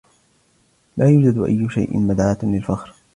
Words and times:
لا 0.97 1.09
يوجد 1.09 1.37
أي 1.37 1.69
شيء 1.69 1.97
مدعاة 1.99 2.37
للفخر. 2.43 2.93